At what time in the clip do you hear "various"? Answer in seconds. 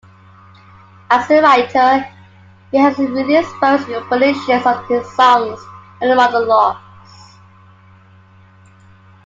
3.59-3.85